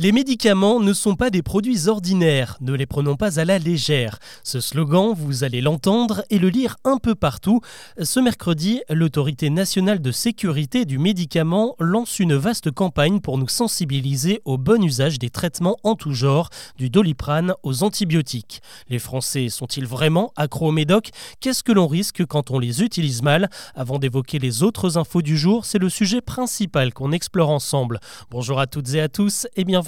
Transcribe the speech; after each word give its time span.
Les 0.00 0.12
médicaments 0.12 0.78
ne 0.78 0.92
sont 0.92 1.16
pas 1.16 1.28
des 1.28 1.42
produits 1.42 1.88
ordinaires, 1.88 2.56
ne 2.60 2.72
les 2.72 2.86
prenons 2.86 3.16
pas 3.16 3.40
à 3.40 3.44
la 3.44 3.58
légère. 3.58 4.20
Ce 4.44 4.60
slogan, 4.60 5.12
vous 5.12 5.42
allez 5.42 5.60
l'entendre 5.60 6.22
et 6.30 6.38
le 6.38 6.50
lire 6.50 6.76
un 6.84 6.98
peu 6.98 7.16
partout. 7.16 7.62
Ce 8.00 8.20
mercredi, 8.20 8.80
l'Autorité 8.90 9.50
nationale 9.50 10.00
de 10.00 10.12
sécurité 10.12 10.84
du 10.84 10.98
médicament 10.98 11.74
lance 11.80 12.20
une 12.20 12.36
vaste 12.36 12.70
campagne 12.70 13.18
pour 13.18 13.38
nous 13.38 13.48
sensibiliser 13.48 14.40
au 14.44 14.56
bon 14.56 14.84
usage 14.84 15.18
des 15.18 15.30
traitements 15.30 15.78
en 15.82 15.96
tout 15.96 16.14
genre, 16.14 16.48
du 16.76 16.90
doliprane 16.90 17.54
aux 17.64 17.82
antibiotiques. 17.82 18.62
Les 18.88 19.00
Français 19.00 19.48
sont-ils 19.48 19.84
vraiment 19.84 20.32
accros 20.36 20.68
aux 20.68 20.72
médocs 20.72 21.10
Qu'est-ce 21.40 21.64
que 21.64 21.72
l'on 21.72 21.88
risque 21.88 22.24
quand 22.24 22.52
on 22.52 22.60
les 22.60 22.84
utilise 22.84 23.22
mal? 23.22 23.50
Avant 23.74 23.98
d'évoquer 23.98 24.38
les 24.38 24.62
autres 24.62 24.96
infos 24.96 25.22
du 25.22 25.36
jour, 25.36 25.64
c'est 25.64 25.78
le 25.78 25.88
sujet 25.88 26.20
principal 26.20 26.94
qu'on 26.94 27.10
explore 27.10 27.50
ensemble. 27.50 27.98
Bonjour 28.30 28.60
à 28.60 28.68
toutes 28.68 28.94
et 28.94 29.00
à 29.00 29.08
tous 29.08 29.48
et 29.56 29.64
bienvenue 29.64 29.87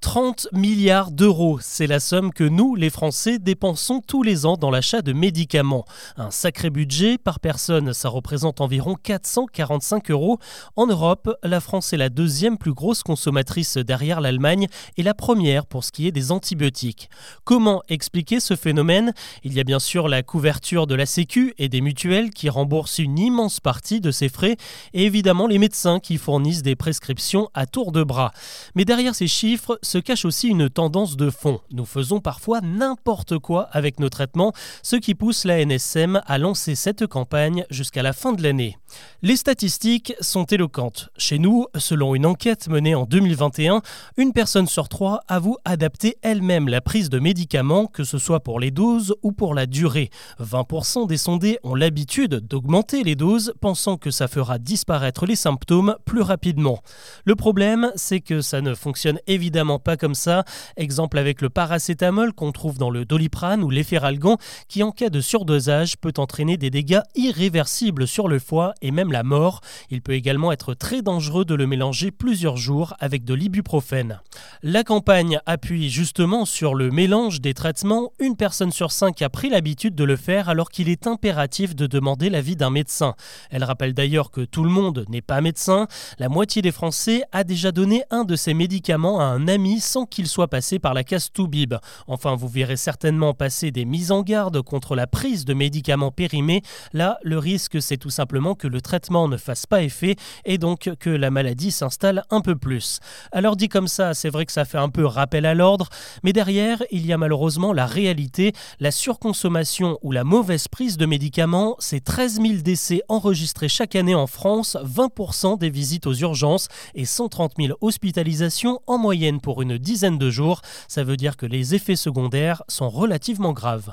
30 0.00 0.48
milliards 0.52 1.10
d'euros, 1.10 1.58
c'est 1.60 1.88
la 1.88 1.98
somme 1.98 2.32
que 2.32 2.44
nous, 2.44 2.76
les 2.76 2.88
Français, 2.88 3.40
dépensons 3.40 4.00
tous 4.00 4.22
les 4.22 4.46
ans 4.46 4.56
dans 4.56 4.70
l'achat 4.70 5.02
de 5.02 5.12
médicaments. 5.12 5.84
Un 6.16 6.30
sacré 6.30 6.70
budget, 6.70 7.18
par 7.18 7.40
personne, 7.40 7.92
ça 7.92 8.08
représente 8.08 8.60
environ 8.60 8.94
445 8.94 10.12
euros. 10.12 10.38
En 10.76 10.86
Europe, 10.86 11.36
la 11.42 11.60
France 11.60 11.92
est 11.92 11.96
la 11.96 12.10
deuxième 12.10 12.58
plus 12.58 12.72
grosse 12.72 13.02
consommatrice 13.02 13.76
derrière 13.76 14.20
l'Allemagne 14.20 14.68
et 14.96 15.02
la 15.02 15.14
première 15.14 15.66
pour 15.66 15.82
ce 15.82 15.90
qui 15.90 16.06
est 16.06 16.12
des 16.12 16.30
antibiotiques. 16.30 17.10
Comment 17.44 17.82
expliquer 17.88 18.38
ce 18.38 18.54
phénomène? 18.54 19.12
Il 19.42 19.52
y 19.52 19.60
a 19.60 19.64
bien 19.64 19.80
sûr 19.80 20.06
la 20.06 20.22
couverture 20.22 20.86
de 20.86 20.94
la 20.94 21.06
Sécu 21.06 21.54
et 21.58 21.68
des 21.68 21.80
mutuelles 21.80 22.30
qui 22.30 22.48
remboursent 22.48 22.98
une 22.98 23.18
immense 23.18 23.58
partie 23.58 24.00
de 24.00 24.12
ces 24.12 24.28
frais 24.28 24.56
et 24.94 25.04
évidemment 25.04 25.48
les 25.48 25.58
médecins 25.58 25.98
qui 25.98 26.18
fournissent 26.18 26.62
des 26.62 26.76
prescriptions 26.76 27.50
à 27.52 27.66
tour 27.66 27.90
de 27.90 28.04
bras. 28.04 28.32
Mais 28.76 28.84
derrière 28.84 29.16
ces 29.16 29.26
chiffres, 29.26 29.78
ce 29.88 29.96
cache 29.96 30.26
aussi 30.26 30.48
une 30.48 30.68
tendance 30.68 31.16
de 31.16 31.30
fond. 31.30 31.60
Nous 31.72 31.86
faisons 31.86 32.20
parfois 32.20 32.60
n'importe 32.60 33.38
quoi 33.38 33.62
avec 33.72 34.00
nos 34.00 34.10
traitements, 34.10 34.52
ce 34.82 34.96
qui 34.96 35.14
pousse 35.14 35.46
la 35.46 35.64
NSM 35.64 36.20
à 36.26 36.36
lancer 36.36 36.74
cette 36.74 37.06
campagne 37.06 37.64
jusqu'à 37.70 38.02
la 38.02 38.12
fin 38.12 38.34
de 38.34 38.42
l'année. 38.42 38.76
Les 39.22 39.36
statistiques 39.36 40.12
sont 40.20 40.44
éloquentes. 40.44 41.08
Chez 41.16 41.38
nous, 41.38 41.66
selon 41.76 42.14
une 42.14 42.26
enquête 42.26 42.68
menée 42.68 42.94
en 42.94 43.04
2021, 43.04 43.80
une 44.18 44.34
personne 44.34 44.66
sur 44.66 44.90
trois 44.90 45.20
avoue 45.26 45.56
adapter 45.64 46.18
elle-même 46.20 46.68
la 46.68 46.82
prise 46.82 47.08
de 47.08 47.18
médicaments, 47.18 47.86
que 47.86 48.04
ce 48.04 48.18
soit 48.18 48.40
pour 48.40 48.60
les 48.60 48.70
doses 48.70 49.14
ou 49.22 49.32
pour 49.32 49.54
la 49.54 49.64
durée. 49.64 50.10
20% 50.38 51.06
des 51.06 51.16
sondés 51.16 51.58
ont 51.62 51.74
l'habitude 51.74 52.46
d'augmenter 52.46 53.04
les 53.04 53.16
doses, 53.16 53.54
pensant 53.60 53.96
que 53.96 54.10
ça 54.10 54.28
fera 54.28 54.58
disparaître 54.58 55.24
les 55.24 55.36
symptômes 55.36 55.96
plus 56.04 56.22
rapidement. 56.22 56.80
Le 57.24 57.34
problème, 57.36 57.90
c'est 57.96 58.20
que 58.20 58.42
ça 58.42 58.60
ne 58.60 58.74
fonctionne 58.74 59.18
évidemment 59.26 59.77
pas 59.78 59.96
comme 59.96 60.14
ça. 60.14 60.44
Exemple 60.76 61.18
avec 61.18 61.42
le 61.42 61.50
paracétamol 61.50 62.32
qu'on 62.32 62.52
trouve 62.52 62.78
dans 62.78 62.90
le 62.90 63.04
doliprane 63.04 63.62
ou 63.62 63.70
l'efferalgan 63.70 64.36
qui 64.68 64.82
en 64.82 64.92
cas 64.92 65.10
de 65.10 65.20
surdosage 65.20 65.96
peut 65.96 66.12
entraîner 66.18 66.56
des 66.56 66.70
dégâts 66.70 67.00
irréversibles 67.14 68.06
sur 68.06 68.28
le 68.28 68.38
foie 68.38 68.74
et 68.82 68.90
même 68.90 69.12
la 69.12 69.22
mort. 69.22 69.60
Il 69.90 70.02
peut 70.02 70.12
également 70.12 70.52
être 70.52 70.74
très 70.74 71.02
dangereux 71.02 71.44
de 71.44 71.54
le 71.54 71.66
mélanger 71.66 72.10
plusieurs 72.10 72.56
jours 72.56 72.94
avec 73.00 73.24
de 73.24 73.34
l'ibuprofène. 73.34 74.20
La 74.62 74.84
campagne 74.84 75.40
appuie 75.46 75.90
justement 75.90 76.44
sur 76.44 76.74
le 76.74 76.90
mélange 76.90 77.40
des 77.40 77.54
traitements. 77.54 78.12
Une 78.18 78.36
personne 78.36 78.72
sur 78.72 78.92
cinq 78.92 79.22
a 79.22 79.28
pris 79.28 79.48
l'habitude 79.48 79.94
de 79.94 80.04
le 80.04 80.16
faire 80.16 80.48
alors 80.48 80.70
qu'il 80.70 80.88
est 80.88 81.06
impératif 81.06 81.74
de 81.74 81.86
demander 81.86 82.30
l'avis 82.30 82.56
d'un 82.56 82.70
médecin. 82.70 83.14
Elle 83.50 83.64
rappelle 83.64 83.94
d'ailleurs 83.94 84.30
que 84.30 84.40
tout 84.40 84.64
le 84.64 84.70
monde 84.70 85.04
n'est 85.08 85.22
pas 85.22 85.40
médecin. 85.40 85.86
La 86.18 86.28
moitié 86.28 86.62
des 86.62 86.72
Français 86.72 87.22
a 87.32 87.44
déjà 87.44 87.72
donné 87.72 88.02
un 88.10 88.24
de 88.24 88.36
ces 88.36 88.54
médicaments 88.54 89.20
à 89.20 89.24
un 89.24 89.48
ami 89.48 89.67
sans 89.76 90.06
qu'il 90.06 90.26
soit 90.26 90.48
passé 90.48 90.78
par 90.78 90.94
la 90.94 91.04
case 91.04 91.30
Toubib. 91.32 91.74
Enfin, 92.06 92.34
vous 92.34 92.48
verrez 92.48 92.76
certainement 92.76 93.34
passer 93.34 93.70
des 93.70 93.84
mises 93.84 94.10
en 94.10 94.22
garde 94.22 94.62
contre 94.62 94.96
la 94.96 95.06
prise 95.06 95.44
de 95.44 95.54
médicaments 95.54 96.10
périmés. 96.10 96.62
Là, 96.92 97.18
le 97.22 97.38
risque, 97.38 97.80
c'est 97.82 97.98
tout 97.98 98.10
simplement 98.10 98.54
que 98.54 98.66
le 98.66 98.80
traitement 98.80 99.28
ne 99.28 99.36
fasse 99.36 99.66
pas 99.66 99.82
effet 99.82 100.16
et 100.44 100.58
donc 100.58 100.90
que 100.98 101.10
la 101.10 101.30
maladie 101.30 101.70
s'installe 101.70 102.24
un 102.30 102.40
peu 102.40 102.56
plus. 102.56 103.00
Alors 103.32 103.56
dit 103.56 103.68
comme 103.68 103.88
ça, 103.88 104.14
c'est 104.14 104.30
vrai 104.30 104.46
que 104.46 104.52
ça 104.52 104.64
fait 104.64 104.78
un 104.78 104.88
peu 104.88 105.04
rappel 105.04 105.46
à 105.46 105.54
l'ordre, 105.54 105.88
mais 106.22 106.32
derrière, 106.32 106.82
il 106.90 107.06
y 107.06 107.12
a 107.12 107.18
malheureusement 107.18 107.72
la 107.72 107.86
réalité. 107.86 108.52
La 108.80 108.90
surconsommation 108.90 109.98
ou 110.02 110.12
la 110.12 110.24
mauvaise 110.24 110.68
prise 110.68 110.96
de 110.96 111.06
médicaments, 111.06 111.76
c'est 111.78 112.02
13 112.02 112.40
000 112.40 112.48
décès 112.62 113.02
enregistrés 113.08 113.68
chaque 113.68 113.96
année 113.96 114.14
en 114.14 114.26
France, 114.26 114.76
20% 114.84 115.58
des 115.58 115.70
visites 115.70 116.06
aux 116.06 116.14
urgences 116.14 116.68
et 116.94 117.04
130 117.04 117.52
000 117.58 117.78
hospitalisations 117.80 118.80
en 118.86 118.98
moyenne 118.98 119.40
pour 119.40 119.57
une 119.62 119.78
dizaine 119.78 120.18
de 120.18 120.30
jours. 120.30 120.62
Ça 120.88 121.04
veut 121.04 121.16
dire 121.16 121.36
que 121.36 121.46
les 121.46 121.74
effets 121.74 121.96
secondaires 121.96 122.62
sont 122.68 122.88
relativement 122.88 123.52
graves. 123.52 123.92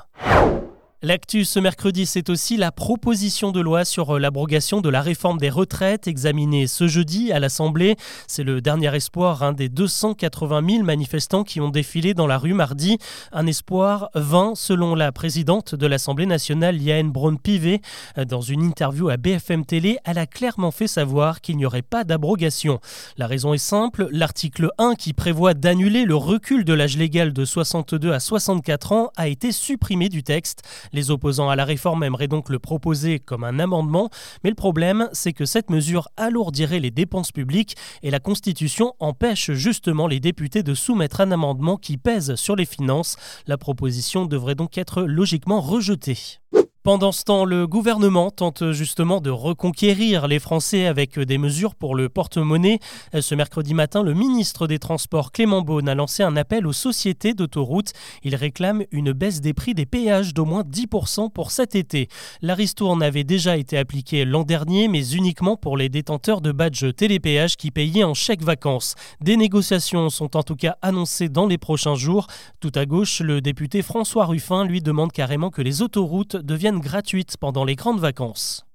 L'actu 1.06 1.44
ce 1.44 1.60
mercredi, 1.60 2.04
c'est 2.04 2.30
aussi 2.30 2.56
la 2.56 2.72
proposition 2.72 3.52
de 3.52 3.60
loi 3.60 3.84
sur 3.84 4.16
euh, 4.16 4.18
l'abrogation 4.18 4.80
de 4.80 4.88
la 4.88 5.00
réforme 5.00 5.38
des 5.38 5.50
retraites 5.50 6.08
examinée 6.08 6.66
ce 6.66 6.88
jeudi 6.88 7.30
à 7.30 7.38
l'Assemblée. 7.38 7.94
C'est 8.26 8.42
le 8.42 8.60
dernier 8.60 8.92
espoir 8.92 9.44
un 9.44 9.52
des 9.52 9.68
280 9.68 10.68
000 10.68 10.82
manifestants 10.82 11.44
qui 11.44 11.60
ont 11.60 11.68
défilé 11.68 12.12
dans 12.12 12.26
la 12.26 12.38
rue 12.38 12.54
mardi. 12.54 12.98
Un 13.30 13.46
espoir 13.46 14.10
vain 14.16 14.54
selon 14.56 14.96
la 14.96 15.12
présidente 15.12 15.76
de 15.76 15.86
l'Assemblée 15.86 16.26
nationale, 16.26 16.82
Yael 16.82 17.06
Braun-Pivet. 17.08 17.82
Dans 18.26 18.40
une 18.40 18.64
interview 18.64 19.08
à 19.08 19.16
BFM 19.16 19.64
Télé, 19.64 19.98
elle 20.04 20.18
a 20.18 20.26
clairement 20.26 20.72
fait 20.72 20.88
savoir 20.88 21.40
qu'il 21.40 21.56
n'y 21.56 21.66
aurait 21.66 21.82
pas 21.82 22.02
d'abrogation. 22.02 22.80
La 23.16 23.28
raison 23.28 23.54
est 23.54 23.58
simple, 23.58 24.08
l'article 24.10 24.70
1 24.78 24.96
qui 24.96 25.12
prévoit 25.12 25.54
d'annuler 25.54 26.04
le 26.04 26.16
recul 26.16 26.64
de 26.64 26.72
l'âge 26.72 26.96
légal 26.96 27.32
de 27.32 27.44
62 27.44 28.10
à 28.10 28.18
64 28.18 28.90
ans 28.90 29.10
a 29.14 29.28
été 29.28 29.52
supprimé 29.52 30.08
du 30.08 30.24
texte. 30.24 30.64
Les 30.96 31.10
opposants 31.10 31.50
à 31.50 31.56
la 31.56 31.66
réforme 31.66 32.04
aimeraient 32.04 32.26
donc 32.26 32.48
le 32.48 32.58
proposer 32.58 33.18
comme 33.18 33.44
un 33.44 33.58
amendement, 33.58 34.08
mais 34.42 34.48
le 34.48 34.56
problème, 34.56 35.10
c'est 35.12 35.34
que 35.34 35.44
cette 35.44 35.68
mesure 35.68 36.08
alourdirait 36.16 36.80
les 36.80 36.90
dépenses 36.90 37.32
publiques 37.32 37.76
et 38.02 38.10
la 38.10 38.18
Constitution 38.18 38.94
empêche 38.98 39.52
justement 39.52 40.06
les 40.06 40.20
députés 40.20 40.62
de 40.62 40.72
soumettre 40.72 41.20
un 41.20 41.32
amendement 41.32 41.76
qui 41.76 41.98
pèse 41.98 42.34
sur 42.36 42.56
les 42.56 42.64
finances. 42.64 43.16
La 43.46 43.58
proposition 43.58 44.24
devrait 44.24 44.54
donc 44.54 44.78
être 44.78 45.02
logiquement 45.02 45.60
rejetée. 45.60 46.38
Pendant 46.86 47.10
ce 47.10 47.24
temps, 47.24 47.44
le 47.44 47.66
gouvernement 47.66 48.30
tente 48.30 48.70
justement 48.70 49.20
de 49.20 49.28
reconquérir 49.28 50.28
les 50.28 50.38
Français 50.38 50.86
avec 50.86 51.18
des 51.18 51.36
mesures 51.36 51.74
pour 51.74 51.96
le 51.96 52.08
porte-monnaie. 52.08 52.78
Ce 53.20 53.34
mercredi 53.34 53.74
matin, 53.74 54.04
le 54.04 54.14
ministre 54.14 54.68
des 54.68 54.78
Transports 54.78 55.32
Clément 55.32 55.62
Beaune 55.62 55.88
a 55.88 55.96
lancé 55.96 56.22
un 56.22 56.36
appel 56.36 56.64
aux 56.64 56.72
sociétés 56.72 57.34
d'autoroutes. 57.34 57.92
Il 58.22 58.36
réclame 58.36 58.84
une 58.92 59.10
baisse 59.10 59.40
des 59.40 59.52
prix 59.52 59.74
des 59.74 59.84
péages 59.84 60.32
d'au 60.32 60.44
moins 60.44 60.62
10% 60.62 61.32
pour 61.32 61.50
cet 61.50 61.74
été. 61.74 62.06
La 62.40 62.54
ristourne 62.54 63.02
avait 63.02 63.24
déjà 63.24 63.56
été 63.56 63.76
appliquée 63.76 64.24
l'an 64.24 64.44
dernier, 64.44 64.86
mais 64.86 65.08
uniquement 65.08 65.56
pour 65.56 65.76
les 65.76 65.88
détenteurs 65.88 66.40
de 66.40 66.52
badges 66.52 66.94
télépéage 66.94 67.56
qui 67.56 67.72
payaient 67.72 68.04
en 68.04 68.14
chèque 68.14 68.44
vacances. 68.44 68.94
Des 69.20 69.36
négociations 69.36 70.08
sont 70.08 70.36
en 70.36 70.44
tout 70.44 70.54
cas 70.54 70.76
annoncées 70.82 71.30
dans 71.30 71.48
les 71.48 71.58
prochains 71.58 71.96
jours. 71.96 72.28
Tout 72.60 72.70
à 72.76 72.86
gauche, 72.86 73.18
le 73.22 73.40
député 73.40 73.82
François 73.82 74.26
Ruffin 74.26 74.64
lui 74.64 74.80
demande 74.80 75.10
carrément 75.10 75.50
que 75.50 75.62
les 75.62 75.82
autoroutes 75.82 76.36
deviennent 76.36 76.75
gratuite 76.80 77.36
pendant 77.36 77.64
les 77.64 77.76
grandes 77.76 78.00
vacances. 78.00 78.65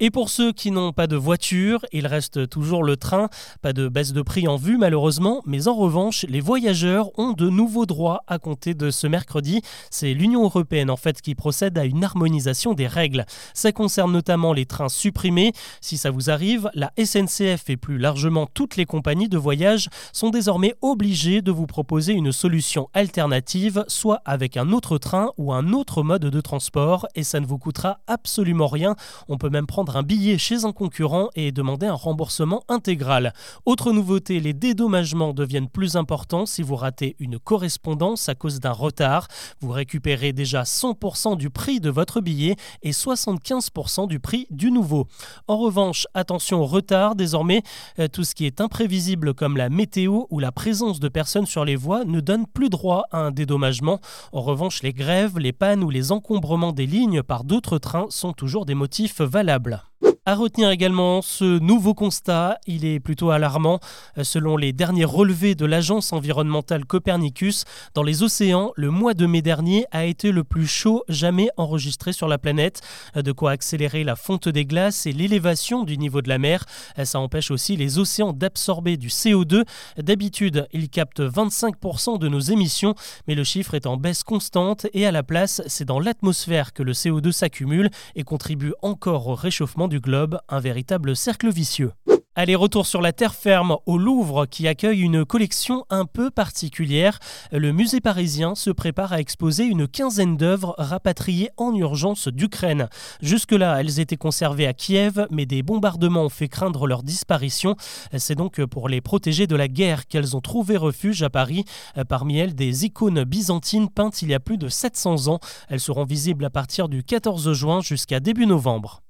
Et 0.00 0.10
pour 0.10 0.28
ceux 0.28 0.52
qui 0.52 0.70
n'ont 0.70 0.92
pas 0.92 1.08
de 1.08 1.16
voiture, 1.16 1.84
il 1.90 2.06
reste 2.06 2.48
toujours 2.48 2.84
le 2.84 2.96
train. 2.96 3.28
Pas 3.62 3.72
de 3.72 3.88
baisse 3.88 4.12
de 4.12 4.22
prix 4.22 4.46
en 4.46 4.54
vue 4.54 4.78
malheureusement, 4.78 5.42
mais 5.44 5.66
en 5.66 5.74
revanche, 5.74 6.24
les 6.28 6.38
voyageurs 6.38 7.10
ont 7.18 7.32
de 7.32 7.48
nouveaux 7.48 7.84
droits 7.84 8.22
à 8.28 8.38
compter 8.38 8.74
de 8.74 8.92
ce 8.92 9.08
mercredi. 9.08 9.60
C'est 9.90 10.14
l'Union 10.14 10.44
européenne 10.44 10.88
en 10.88 10.96
fait 10.96 11.20
qui 11.20 11.34
procède 11.34 11.76
à 11.78 11.84
une 11.84 12.04
harmonisation 12.04 12.74
des 12.74 12.86
règles. 12.86 13.26
Ça 13.54 13.72
concerne 13.72 14.12
notamment 14.12 14.52
les 14.52 14.66
trains 14.66 14.88
supprimés. 14.88 15.52
Si 15.80 15.96
ça 15.96 16.12
vous 16.12 16.30
arrive, 16.30 16.70
la 16.74 16.92
SNCF 16.96 17.68
et 17.68 17.76
plus 17.76 17.98
largement 17.98 18.46
toutes 18.46 18.76
les 18.76 18.86
compagnies 18.86 19.28
de 19.28 19.36
voyage 19.36 19.88
sont 20.12 20.30
désormais 20.30 20.74
obligées 20.80 21.42
de 21.42 21.50
vous 21.50 21.66
proposer 21.66 22.12
une 22.12 22.30
solution 22.30 22.88
alternative, 22.94 23.84
soit 23.88 24.22
avec 24.24 24.56
un 24.56 24.70
autre 24.70 24.98
train 24.98 25.30
ou 25.38 25.52
un 25.52 25.72
autre 25.72 26.04
mode 26.04 26.26
de 26.26 26.40
transport, 26.40 27.08
et 27.16 27.24
ça 27.24 27.40
ne 27.40 27.46
vous 27.46 27.58
coûtera 27.58 27.98
absolument 28.06 28.68
rien. 28.68 28.94
On 29.28 29.38
peut 29.38 29.50
même 29.50 29.66
prendre 29.66 29.87
un 29.96 30.02
billet 30.02 30.38
chez 30.38 30.64
un 30.64 30.72
concurrent 30.72 31.28
et 31.34 31.52
demander 31.52 31.86
un 31.86 31.94
remboursement 31.94 32.64
intégral. 32.68 33.32
Autre 33.66 33.92
nouveauté, 33.92 34.40
les 34.40 34.52
dédommagements 34.52 35.32
deviennent 35.32 35.68
plus 35.68 35.96
importants 35.96 36.46
si 36.46 36.62
vous 36.62 36.76
ratez 36.76 37.16
une 37.18 37.38
correspondance 37.38 38.28
à 38.28 38.34
cause 38.34 38.60
d'un 38.60 38.72
retard. 38.72 39.28
Vous 39.60 39.70
récupérez 39.70 40.32
déjà 40.32 40.62
100% 40.62 41.36
du 41.36 41.50
prix 41.50 41.80
de 41.80 41.90
votre 41.90 42.20
billet 42.20 42.56
et 42.82 42.90
75% 42.90 44.08
du 44.08 44.20
prix 44.20 44.46
du 44.50 44.70
nouveau. 44.70 45.06
En 45.46 45.56
revanche, 45.56 46.06
attention 46.14 46.60
au 46.60 46.66
retard, 46.66 47.14
désormais, 47.14 47.62
euh, 47.98 48.08
tout 48.08 48.24
ce 48.24 48.34
qui 48.34 48.46
est 48.46 48.60
imprévisible 48.60 49.34
comme 49.34 49.56
la 49.56 49.68
météo 49.68 50.24
ou 50.30 50.38
la 50.38 50.52
présence 50.52 51.00
de 51.00 51.08
personnes 51.08 51.46
sur 51.46 51.64
les 51.64 51.76
voies 51.76 52.04
ne 52.04 52.20
donne 52.20 52.46
plus 52.46 52.68
droit 52.68 53.04
à 53.10 53.18
un 53.18 53.30
dédommagement. 53.30 54.00
En 54.32 54.42
revanche, 54.42 54.82
les 54.82 54.92
grèves, 54.92 55.38
les 55.38 55.52
pannes 55.52 55.82
ou 55.84 55.90
les 55.90 56.12
encombrements 56.12 56.72
des 56.72 56.86
lignes 56.86 57.22
par 57.22 57.44
d'autres 57.44 57.78
trains 57.78 58.06
sont 58.10 58.32
toujours 58.32 58.66
des 58.66 58.74
motifs 58.74 59.20
valables. 59.20 59.77
Later. 60.00 60.07
À 60.28 60.34
retenir 60.34 60.68
également 60.68 61.22
ce 61.22 61.58
nouveau 61.58 61.94
constat, 61.94 62.58
il 62.66 62.84
est 62.84 63.00
plutôt 63.00 63.30
alarmant. 63.30 63.80
Selon 64.22 64.58
les 64.58 64.74
derniers 64.74 65.06
relevés 65.06 65.54
de 65.54 65.64
l'agence 65.64 66.12
environnementale 66.12 66.84
Copernicus, 66.84 67.64
dans 67.94 68.02
les 68.02 68.22
océans, 68.22 68.72
le 68.76 68.90
mois 68.90 69.14
de 69.14 69.24
mai 69.24 69.40
dernier 69.40 69.86
a 69.90 70.04
été 70.04 70.30
le 70.30 70.44
plus 70.44 70.66
chaud 70.66 71.02
jamais 71.08 71.48
enregistré 71.56 72.12
sur 72.12 72.28
la 72.28 72.36
planète. 72.36 72.82
De 73.14 73.32
quoi 73.32 73.52
accélérer 73.52 74.04
la 74.04 74.16
fonte 74.16 74.50
des 74.50 74.66
glaces 74.66 75.06
et 75.06 75.12
l'élévation 75.12 75.82
du 75.82 75.96
niveau 75.96 76.20
de 76.20 76.28
la 76.28 76.36
mer. 76.36 76.66
Ça 77.02 77.20
empêche 77.20 77.50
aussi 77.50 77.78
les 77.78 77.98
océans 77.98 78.34
d'absorber 78.34 78.98
du 78.98 79.08
CO2. 79.08 79.64
D'habitude, 79.96 80.68
ils 80.74 80.90
captent 80.90 81.22
25% 81.22 82.18
de 82.18 82.28
nos 82.28 82.40
émissions, 82.40 82.94
mais 83.28 83.34
le 83.34 83.44
chiffre 83.44 83.72
est 83.72 83.86
en 83.86 83.96
baisse 83.96 84.24
constante 84.24 84.88
et 84.92 85.06
à 85.06 85.10
la 85.10 85.22
place, 85.22 85.62
c'est 85.68 85.86
dans 85.86 86.00
l'atmosphère 86.00 86.74
que 86.74 86.82
le 86.82 86.92
CO2 86.92 87.32
s'accumule 87.32 87.88
et 88.14 88.24
contribue 88.24 88.74
encore 88.82 89.28
au 89.28 89.34
réchauffement 89.34 89.88
du 89.88 90.00
un 90.48 90.60
véritable 90.60 91.14
cercle 91.14 91.50
vicieux. 91.50 91.92
Allez, 92.40 92.54
retour 92.54 92.86
sur 92.86 93.00
la 93.00 93.12
terre 93.12 93.34
ferme 93.34 93.78
au 93.84 93.98
Louvre 93.98 94.46
qui 94.46 94.68
accueille 94.68 95.00
une 95.00 95.24
collection 95.24 95.84
un 95.90 96.04
peu 96.04 96.30
particulière. 96.30 97.18
Le 97.50 97.72
musée 97.72 98.00
parisien 98.00 98.54
se 98.54 98.70
prépare 98.70 99.12
à 99.12 99.18
exposer 99.18 99.64
une 99.64 99.88
quinzaine 99.88 100.36
d'œuvres 100.36 100.76
rapatriées 100.78 101.50
en 101.56 101.74
urgence 101.74 102.28
d'Ukraine. 102.28 102.88
Jusque-là, 103.22 103.80
elles 103.80 103.98
étaient 103.98 104.16
conservées 104.16 104.68
à 104.68 104.72
Kiev, 104.72 105.26
mais 105.32 105.46
des 105.46 105.64
bombardements 105.64 106.26
ont 106.26 106.28
fait 106.28 106.46
craindre 106.46 106.86
leur 106.86 107.02
disparition. 107.02 107.74
C'est 108.16 108.36
donc 108.36 108.64
pour 108.66 108.88
les 108.88 109.00
protéger 109.00 109.48
de 109.48 109.56
la 109.56 109.66
guerre 109.66 110.06
qu'elles 110.06 110.36
ont 110.36 110.40
trouvé 110.40 110.76
refuge 110.76 111.24
à 111.24 111.30
Paris. 111.30 111.64
Parmi 112.08 112.38
elles, 112.38 112.54
des 112.54 112.84
icônes 112.84 113.24
byzantines 113.24 113.88
peintes 113.88 114.22
il 114.22 114.28
y 114.28 114.34
a 114.34 114.38
plus 114.38 114.58
de 114.58 114.68
700 114.68 115.26
ans. 115.26 115.40
Elles 115.68 115.80
seront 115.80 116.04
visibles 116.04 116.44
à 116.44 116.50
partir 116.50 116.88
du 116.88 117.02
14 117.02 117.52
juin 117.52 117.80
jusqu'à 117.80 118.20
début 118.20 118.46
novembre. 118.46 119.02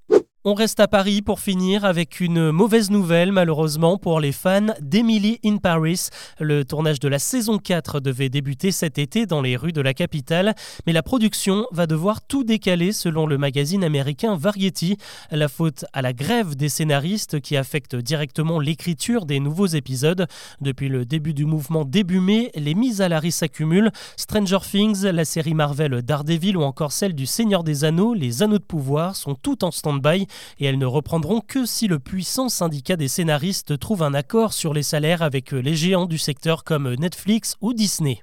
On 0.44 0.54
reste 0.54 0.78
à 0.78 0.86
Paris 0.86 1.20
pour 1.20 1.40
finir 1.40 1.84
avec 1.84 2.20
une 2.20 2.52
mauvaise 2.52 2.92
nouvelle 2.92 3.32
malheureusement 3.32 3.98
pour 3.98 4.20
les 4.20 4.30
fans 4.30 4.68
d'Emily 4.80 5.40
in 5.44 5.56
Paris. 5.56 6.10
Le 6.38 6.64
tournage 6.64 7.00
de 7.00 7.08
la 7.08 7.18
saison 7.18 7.58
4 7.58 7.98
devait 7.98 8.28
débuter 8.28 8.70
cet 8.70 8.98
été 8.98 9.26
dans 9.26 9.42
les 9.42 9.56
rues 9.56 9.72
de 9.72 9.80
la 9.80 9.94
capitale, 9.94 10.54
mais 10.86 10.92
la 10.92 11.02
production 11.02 11.66
va 11.72 11.88
devoir 11.88 12.22
tout 12.22 12.44
décaler 12.44 12.92
selon 12.92 13.26
le 13.26 13.36
magazine 13.36 13.82
américain 13.82 14.36
Variety. 14.36 14.96
La 15.32 15.48
faute 15.48 15.84
à 15.92 16.02
la 16.02 16.12
grève 16.12 16.54
des 16.54 16.68
scénaristes 16.68 17.40
qui 17.40 17.56
affecte 17.56 17.96
directement 17.96 18.60
l'écriture 18.60 19.26
des 19.26 19.40
nouveaux 19.40 19.66
épisodes. 19.66 20.28
Depuis 20.60 20.88
le 20.88 21.04
début 21.04 21.34
du 21.34 21.46
mouvement 21.46 21.84
début 21.84 22.20
mai, 22.20 22.52
les 22.54 22.76
mises 22.76 23.00
à 23.00 23.08
l'arrêt 23.08 23.32
s'accumulent. 23.32 23.90
Stranger 24.16 24.60
Things, 24.62 25.02
la 25.02 25.24
série 25.24 25.54
Marvel 25.54 26.00
Daredevil 26.02 26.56
ou 26.56 26.62
encore 26.62 26.92
celle 26.92 27.16
du 27.16 27.26
Seigneur 27.26 27.64
des 27.64 27.84
Anneaux, 27.84 28.14
les 28.14 28.44
Anneaux 28.44 28.58
de 28.58 28.62
pouvoir 28.62 29.16
sont 29.16 29.34
toutes 29.34 29.64
en 29.64 29.72
stand-by 29.72 30.28
et 30.58 30.66
elles 30.66 30.78
ne 30.78 30.86
reprendront 30.86 31.40
que 31.40 31.66
si 31.66 31.88
le 31.88 31.98
puissant 31.98 32.48
syndicat 32.48 32.96
des 32.96 33.08
scénaristes 33.08 33.78
trouve 33.78 34.02
un 34.02 34.14
accord 34.14 34.52
sur 34.52 34.74
les 34.74 34.82
salaires 34.82 35.22
avec 35.22 35.52
les 35.52 35.74
géants 35.74 36.06
du 36.06 36.18
secteur 36.18 36.64
comme 36.64 36.94
Netflix 36.94 37.56
ou 37.60 37.72
Disney. 37.72 38.22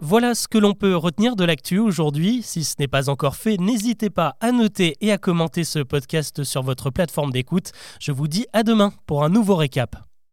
Voilà 0.00 0.34
ce 0.34 0.46
que 0.46 0.58
l'on 0.58 0.74
peut 0.74 0.94
retenir 0.94 1.36
de 1.36 1.44
l'actu 1.44 1.78
aujourd'hui. 1.78 2.42
Si 2.42 2.64
ce 2.64 2.74
n'est 2.78 2.88
pas 2.88 3.08
encore 3.08 3.34
fait, 3.34 3.56
n'hésitez 3.56 4.10
pas 4.10 4.36
à 4.40 4.52
noter 4.52 4.96
et 5.00 5.10
à 5.10 5.18
commenter 5.18 5.64
ce 5.64 5.78
podcast 5.78 6.44
sur 6.44 6.62
votre 6.62 6.90
plateforme 6.90 7.32
d'écoute. 7.32 7.72
Je 7.98 8.12
vous 8.12 8.28
dis 8.28 8.46
à 8.52 8.62
demain 8.62 8.92
pour 9.06 9.24
un 9.24 9.30
nouveau 9.30 9.56
récap. 9.56 10.05